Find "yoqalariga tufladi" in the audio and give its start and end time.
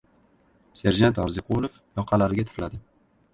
2.01-2.83